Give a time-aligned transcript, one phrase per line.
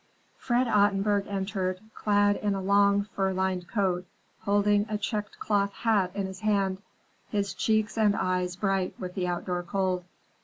[0.35, 4.07] Fred Ottenburg entered, clad in a long, fur lined coat,
[4.39, 6.79] holding a checked cloth hat in his hand,
[7.29, 10.03] his cheeks and eyes bright with the outdoor cold.